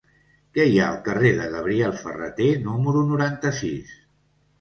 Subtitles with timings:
[0.57, 3.93] Què hi ha al carrer de Gabriel Ferrater número noranta-sis?